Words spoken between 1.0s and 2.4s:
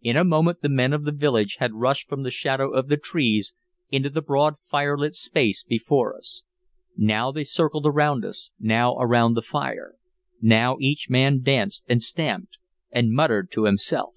the village had rushed from the